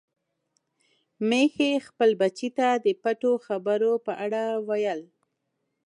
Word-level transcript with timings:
ميښې 1.27 1.69
خپل 1.87 2.09
بچي 2.21 2.49
ته 2.57 2.67
د 2.85 2.87
پټو 3.01 3.33
خبرو 3.45 3.91
په 4.05 4.11
اړه 4.25 4.43
ویل. 4.67 5.01